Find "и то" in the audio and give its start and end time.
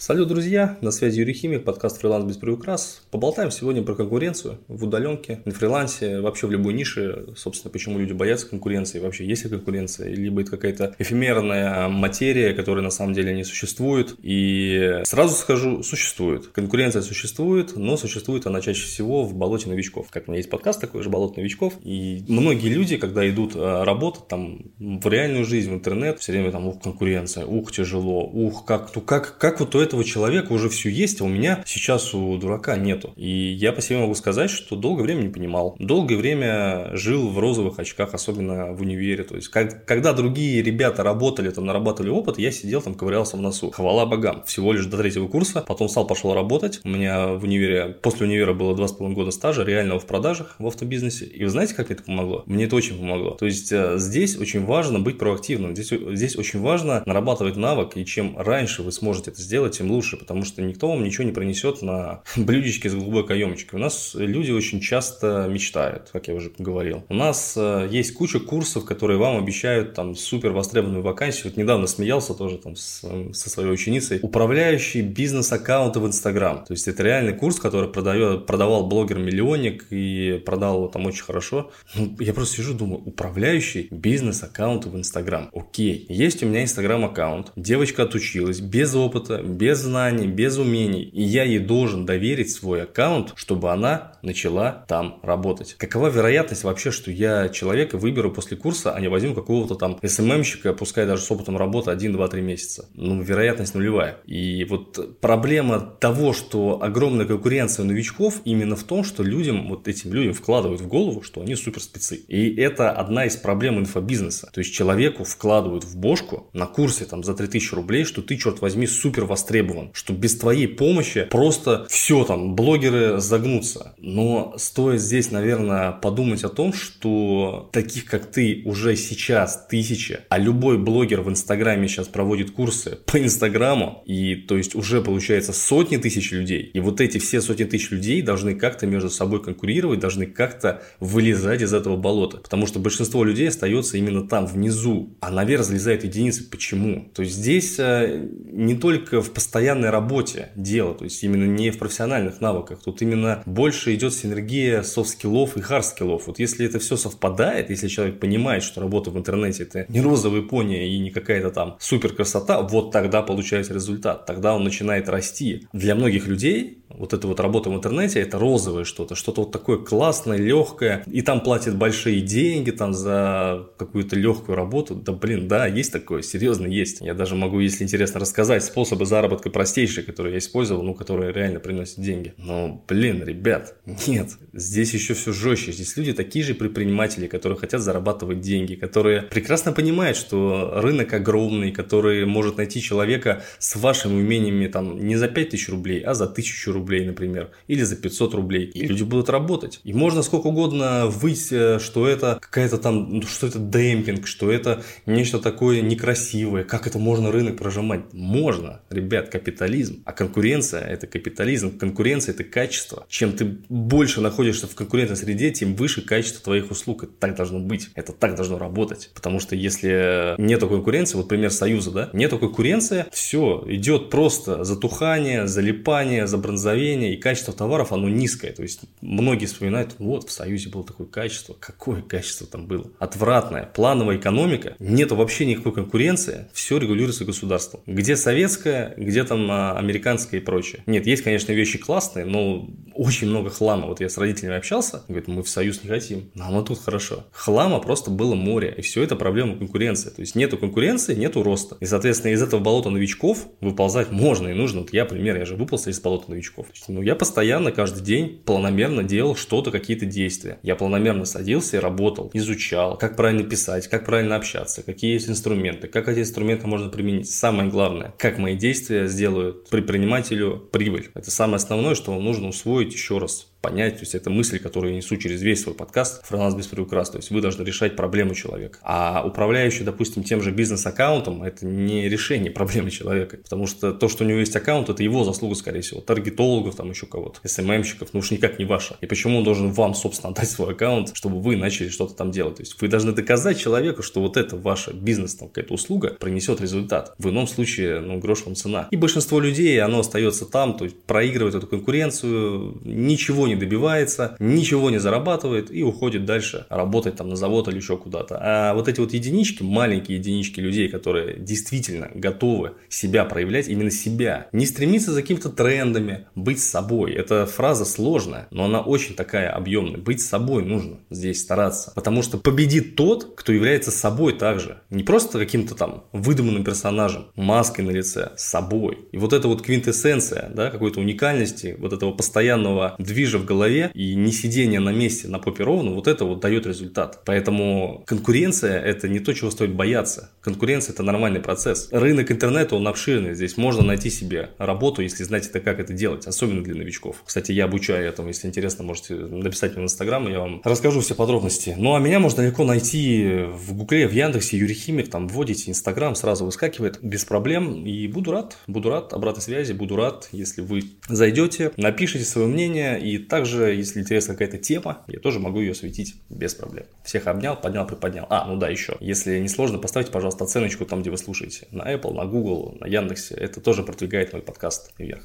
134.06-134.56